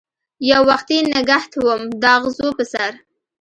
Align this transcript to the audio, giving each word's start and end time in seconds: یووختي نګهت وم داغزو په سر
یووختي 0.49 0.97
نګهت 1.13 1.51
وم 1.65 1.81
داغزو 2.03 2.47
په 2.57 2.63
سر 2.71 2.91